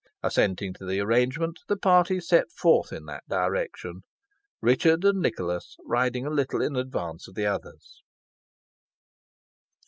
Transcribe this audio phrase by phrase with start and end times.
[0.23, 4.01] Assenting to the arrangement, the party set forth in that direction,
[4.59, 8.01] Richard and Nicholas riding a little in advance of the others.